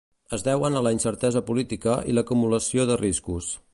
[0.35, 3.53] Es deuen a la incertesa política i l'acumulació de riscos.